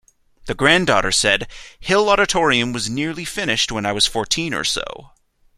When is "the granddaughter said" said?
0.47-1.47